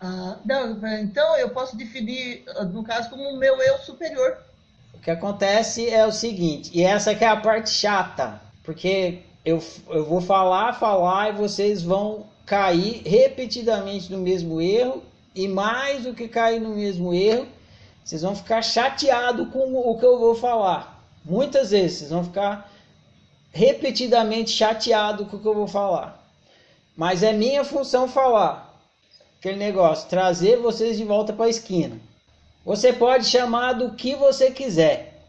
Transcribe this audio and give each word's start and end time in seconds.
Ah, 0.00 0.36
não, 0.44 0.78
então 1.00 1.36
eu 1.36 1.50
posso 1.50 1.76
definir, 1.76 2.44
no 2.72 2.84
caso, 2.84 3.10
como 3.10 3.28
o 3.28 3.36
meu 3.36 3.60
eu 3.60 3.78
superior. 3.78 4.38
O 4.94 4.98
que 4.98 5.10
acontece 5.10 5.88
é 5.88 6.06
o 6.06 6.12
seguinte, 6.12 6.70
e 6.72 6.82
essa 6.82 7.14
que 7.14 7.24
é 7.24 7.28
a 7.28 7.36
parte 7.36 7.70
chata, 7.70 8.40
porque 8.62 9.20
eu, 9.44 9.62
eu 9.88 10.04
vou 10.04 10.20
falar, 10.20 10.72
falar 10.74 11.30
e 11.30 11.32
vocês 11.32 11.82
vão 11.82 12.26
cair 12.46 13.02
repetidamente 13.04 14.10
no 14.10 14.18
mesmo 14.18 14.60
erro, 14.60 15.02
e 15.34 15.46
mais 15.46 16.04
do 16.04 16.14
que 16.14 16.26
cair 16.28 16.60
no 16.60 16.70
mesmo 16.70 17.14
erro, 17.14 17.46
vocês 18.04 18.22
vão 18.22 18.34
ficar 18.34 18.62
chateados 18.62 19.48
com 19.50 19.72
o 19.78 19.98
que 19.98 20.04
eu 20.04 20.18
vou 20.18 20.34
falar. 20.34 21.04
Muitas 21.24 21.70
vezes 21.70 21.98
vocês 21.98 22.10
vão 22.10 22.24
ficar 22.24 22.70
repetidamente 23.52 24.50
chateados 24.50 25.28
com 25.28 25.36
o 25.36 25.40
que 25.40 25.46
eu 25.46 25.54
vou 25.54 25.68
falar. 25.68 26.24
Mas 26.96 27.22
é 27.22 27.32
minha 27.32 27.64
função 27.64 28.08
falar. 28.08 28.67
Aquele 29.38 29.56
negócio, 29.56 30.08
trazer 30.08 30.56
vocês 30.56 30.96
de 30.96 31.04
volta 31.04 31.32
para 31.32 31.46
a 31.46 31.50
esquina. 31.50 31.96
Você 32.64 32.92
pode 32.92 33.24
chamar 33.26 33.74
do 33.74 33.92
que 33.92 34.16
você 34.16 34.50
quiser. 34.50 35.22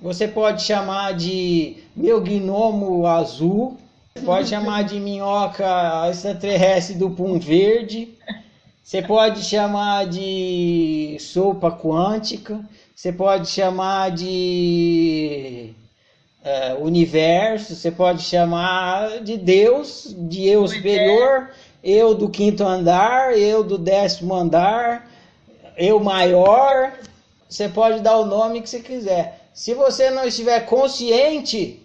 Você 0.00 0.26
pode 0.26 0.62
chamar 0.62 1.14
de 1.14 1.76
meu 1.94 2.20
gnomo 2.20 3.06
azul, 3.06 3.76
pode 4.24 4.48
chamar 4.48 4.82
de 4.82 4.98
minhoca 4.98 6.10
extraterrestre 6.10 6.96
do 6.96 7.10
pum 7.10 7.38
verde, 7.38 8.08
você 8.82 9.00
pode 9.00 9.44
chamar 9.44 10.06
de 10.06 11.16
sopa 11.20 11.70
quântica, 11.70 12.58
você 12.96 13.12
pode 13.12 13.48
chamar 13.48 14.10
de 14.10 15.72
é, 16.42 16.74
universo, 16.74 17.76
você 17.76 17.92
pode 17.92 18.22
chamar 18.22 19.20
de 19.20 19.36
Deus, 19.36 20.16
de 20.18 20.48
eu 20.48 20.66
superior, 20.66 21.50
eu 21.82 22.14
do 22.14 22.28
quinto 22.28 22.64
andar, 22.64 23.36
eu 23.36 23.64
do 23.64 23.76
décimo 23.76 24.34
andar, 24.34 25.10
eu 25.76 25.98
maior. 25.98 26.92
Você 27.48 27.68
pode 27.68 28.00
dar 28.00 28.16
o 28.18 28.26
nome 28.26 28.62
que 28.62 28.70
você 28.70 28.80
quiser. 28.80 29.48
Se 29.52 29.74
você 29.74 30.10
não 30.10 30.26
estiver 30.26 30.60
consciente, 30.66 31.82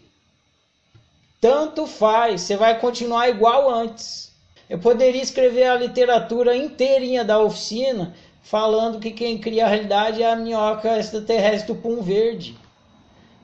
tanto 1.41 1.85
faz, 1.85 2.41
você 2.41 2.55
vai 2.55 2.79
continuar 2.79 3.29
igual 3.29 3.69
antes. 3.69 4.31
Eu 4.69 4.79
poderia 4.79 5.21
escrever 5.21 5.65
a 5.65 5.75
literatura 5.75 6.55
inteirinha 6.55 7.23
da 7.23 7.39
oficina 7.39 8.13
falando 8.43 8.99
que 8.99 9.11
quem 9.11 9.37
cria 9.37 9.65
a 9.65 9.69
realidade 9.69 10.23
é 10.23 10.31
a 10.31 10.35
minhoca 10.35 10.97
extraterrestre 10.97 11.73
do 11.73 11.81
pum 11.81 12.01
verde. 12.01 12.57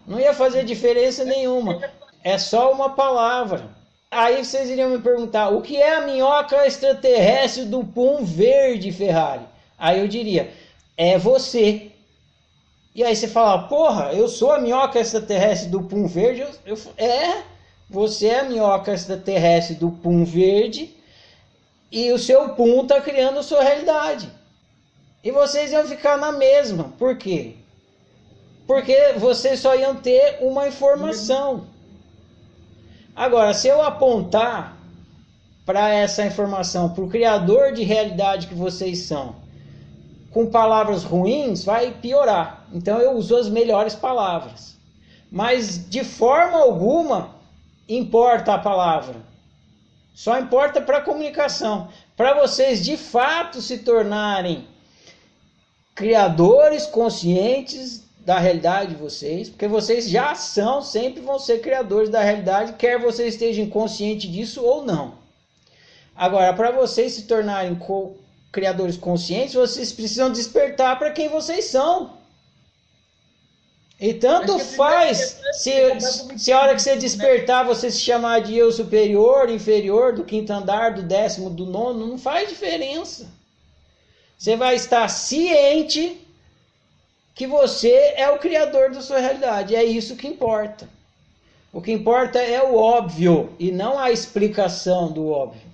Não 0.08 0.20
ia 0.20 0.34
fazer 0.34 0.64
diferença 0.64 1.24
nenhuma. 1.26 1.82
É 2.24 2.38
só 2.38 2.72
uma 2.72 2.92
palavra. 2.92 3.70
Aí 4.14 4.46
vocês 4.46 4.70
iriam 4.70 4.90
me 4.90 5.00
perguntar: 5.00 5.50
o 5.50 5.62
que 5.62 5.78
é 5.78 5.96
a 5.96 6.02
minhoca 6.02 6.68
extraterrestre 6.68 7.66
do 7.66 7.84
pum 7.84 8.24
verde, 8.24 8.92
Ferrari? 8.92 9.46
Aí 9.78 10.00
eu 10.00 10.08
diria: 10.08 10.52
é 10.96 11.18
você. 11.18 11.92
E 12.94 13.04
aí 13.04 13.16
você 13.16 13.28
fala: 13.28 13.68
porra, 13.68 14.14
eu 14.14 14.28
sou 14.28 14.52
a 14.52 14.60
minhoca 14.60 15.00
extraterrestre 15.00 15.70
do 15.70 15.82
pum 15.82 16.06
verde? 16.08 16.42
Eu, 16.42 16.52
eu, 16.66 16.78
é, 16.98 17.42
você 17.90 18.28
é 18.28 18.40
a 18.42 18.44
minhoca 18.44 18.94
extraterrestre 18.94 19.76
do 19.76 19.90
pum 19.90 20.24
verde 20.24 20.96
e 21.92 22.12
o 22.12 22.20
seu 22.20 22.50
pum 22.50 22.82
está 22.82 23.02
criando 23.02 23.40
a 23.40 23.44
sua 23.44 23.64
realidade. 23.64 24.30
E 25.24 25.32
vocês 25.32 25.72
iam 25.72 25.88
ficar 25.88 26.18
na 26.18 26.32
mesma. 26.32 26.94
Por 27.00 27.18
quê? 27.18 27.56
Porque 28.68 29.14
vocês 29.18 29.60
só 29.60 29.76
iam 29.76 29.96
ter 29.96 30.38
uma 30.42 30.68
informação. 30.68 31.68
Agora, 33.16 33.54
se 33.54 33.68
eu 33.68 33.82
apontar 33.82 34.78
para 35.66 35.90
essa 35.90 36.26
informação, 36.26 36.90
para 36.90 37.04
o 37.04 37.10
criador 37.10 37.72
de 37.72 37.84
realidade 37.84 38.48
que 38.48 38.56
vocês 38.56 39.04
são, 39.04 39.36
com 40.32 40.48
palavras 40.48 41.04
ruins, 41.04 41.64
vai 41.64 41.92
piorar. 41.92 42.66
Então 42.74 43.00
eu 43.00 43.12
uso 43.12 43.38
as 43.38 43.48
melhores 43.48 43.94
palavras. 43.94 44.76
Mas 45.32 45.88
de 45.90 46.04
forma 46.04 46.58
alguma 46.58 47.36
importa 47.88 48.56
a 48.56 48.60
palavra. 48.60 49.16
Só 50.14 50.40
importa 50.40 50.82
para 50.82 50.98
a 50.98 51.02
comunicação. 51.02 51.90
Para 52.18 52.34
vocês 52.34 52.84
de 52.84 52.98
fato 52.98 53.62
se 53.62 53.80
tornarem 53.80 54.68
criadores 55.96 56.86
conscientes 56.88 58.04
da 58.26 58.40
realidade 58.40 58.92
de 58.92 59.02
vocês, 59.02 59.50
porque 59.50 59.68
vocês 59.68 60.10
já 60.10 60.34
são, 60.34 60.82
sempre 60.82 61.22
vão 61.22 61.38
ser 61.38 61.60
criadores 61.60 62.10
da 62.10 62.22
realidade, 62.22 62.74
quer 62.74 63.00
vocês 63.00 63.34
estejam 63.34 63.70
conscientes 63.70 64.32
disso 64.32 64.64
ou 64.64 64.84
não. 64.84 65.16
Agora, 66.16 66.54
para 66.54 66.72
vocês 66.72 67.14
se 67.14 67.24
tornarem 67.24 67.76
co 67.76 68.16
criadores 68.52 68.96
conscientes, 68.96 69.56
vocês 69.56 69.92
precisam 69.92 70.32
despertar 70.32 70.98
para 71.00 71.12
quem 71.12 71.28
vocês 71.28 71.66
são. 71.66 72.12
E 74.00 74.14
tanto 74.14 74.60
faz 74.60 75.40
se, 75.54 75.72
se 76.38 76.52
a 76.52 76.62
hora 76.62 76.76
que 76.76 76.82
você 76.82 76.96
despertar 76.96 77.66
você 77.66 77.90
se 77.90 78.00
chamar 78.00 78.42
de 78.42 78.56
eu 78.56 78.72
superior, 78.72 79.50
inferior, 79.50 80.14
do 80.14 80.24
quinto 80.24 80.54
andar, 80.54 80.94
do 80.94 81.02
décimo, 81.02 81.50
do 81.50 81.66
nono, 81.66 82.06
não 82.06 82.18
faz 82.18 82.50
diferença. 82.50 83.28
Você 84.38 84.56
vai 84.56 84.76
estar 84.76 85.08
ciente 85.08 86.23
que 87.36 87.48
você 87.48 88.14
é 88.16 88.30
o 88.30 88.40
criador 88.40 88.92
da 88.92 89.02
sua 89.02 89.20
realidade. 89.20 89.76
É 89.76 89.84
isso 89.84 90.16
que 90.16 90.28
importa. 90.28 90.88
O 91.72 91.82
que 91.82 91.92
importa 91.92 92.40
é 92.40 92.62
o 92.62 92.76
óbvio 92.76 93.50
e 93.58 93.72
não 93.72 93.98
a 93.98 94.12
explicação 94.12 95.12
do 95.12 95.30
óbvio. 95.30 95.74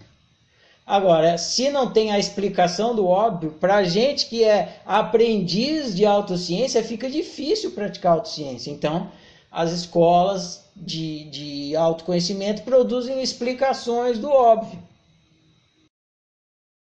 Agora, 0.87 1.37
se 1.37 1.69
não 1.69 1.91
tem 1.91 2.11
a 2.11 2.17
explicação 2.17 2.95
do 2.95 3.05
óbvio, 3.05 3.51
para 3.51 3.75
a 3.75 3.83
gente 3.83 4.25
que 4.27 4.43
é 4.43 4.81
aprendiz 4.85 5.95
de 5.95 6.05
autociência, 6.05 6.83
fica 6.83 7.07
difícil 7.07 7.71
praticar 7.71 8.13
autociência. 8.13 8.71
Então, 8.71 9.11
as 9.51 9.71
escolas 9.71 10.65
de, 10.75 11.25
de 11.25 11.75
autoconhecimento 11.75 12.63
produzem 12.63 13.21
explicações 13.21 14.17
do 14.17 14.31
óbvio. 14.31 14.81